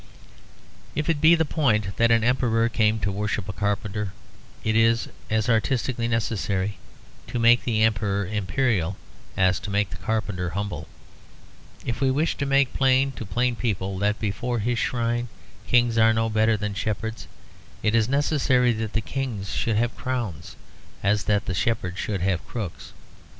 If 0.95 1.11
it 1.11 1.21
be 1.21 1.35
the 1.35 1.45
point 1.45 1.95
that 1.97 2.09
an 2.09 2.23
emperor 2.23 2.67
came 2.69 2.97
to 3.01 3.11
worship 3.11 3.47
a 3.47 3.53
carpenter, 3.53 4.13
it 4.63 4.75
is 4.75 5.07
as 5.29 5.47
artistically 5.47 6.07
necessary 6.07 6.79
to 7.27 7.37
make 7.37 7.63
the 7.63 7.83
emperor 7.83 8.25
imperial 8.25 8.97
as 9.37 9.59
to 9.59 9.69
make 9.69 9.91
the 9.91 9.97
carpenter 9.97 10.49
humble; 10.49 10.87
if 11.85 12.01
we 12.01 12.09
wish 12.09 12.35
to 12.37 12.47
make 12.47 12.73
plain 12.73 13.11
to 13.11 13.27
plain 13.27 13.55
people 13.55 13.99
that 13.99 14.17
before 14.19 14.57
this 14.57 14.79
shrine 14.79 15.27
kings 15.67 15.99
are 15.99 16.13
no 16.15 16.31
better 16.31 16.57
than 16.57 16.73
shepherds, 16.73 17.27
it 17.83 17.93
is 17.93 18.05
as 18.05 18.09
necessary 18.09 18.73
that 18.73 18.93
the 18.93 19.01
kings 19.01 19.51
should 19.51 19.75
have 19.75 19.95
crowns 19.95 20.55
as 21.03 21.25
that 21.25 21.45
the 21.45 21.53
shepherds 21.53 21.99
should 21.99 22.21
have 22.21 22.43
crooks. 22.47 22.91